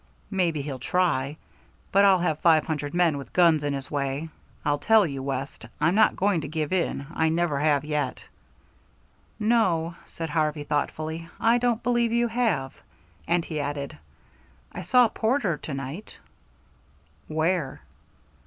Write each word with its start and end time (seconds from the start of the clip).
"Maybe 0.31 0.63
he'll 0.63 0.79
try. 0.79 1.37
But 1.91 2.05
I'll 2.05 2.17
have 2.17 2.39
five 2.39 2.65
hundred 2.65 2.95
men 2.95 3.19
with 3.19 3.33
guns 3.33 3.63
in 3.63 3.73
his 3.73 3.91
way. 3.91 4.29
I'll 4.65 4.79
tell 4.79 5.05
you, 5.05 5.21
West, 5.21 5.67
I'm 5.79 5.93
not 5.93 6.15
going 6.15 6.41
to 6.41 6.47
give 6.47 6.73
in. 6.73 7.05
I 7.13 7.29
never 7.29 7.59
have 7.59 7.85
yet." 7.85 8.25
"No," 9.39 9.93
said 10.05 10.31
Harvey, 10.31 10.63
thoughtfully, 10.63 11.29
"I 11.39 11.59
don't 11.59 11.83
believe 11.83 12.11
you 12.11 12.29
have." 12.29 12.73
And 13.27 13.45
he 13.45 13.59
added, 13.59 13.95
"I 14.71 14.81
saw 14.81 15.07
Porter 15.07 15.55
to 15.57 15.73
night." 15.75 16.17
"Where?" 17.27 17.81